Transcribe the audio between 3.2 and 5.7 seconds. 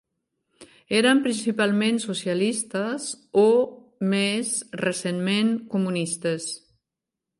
o més recentment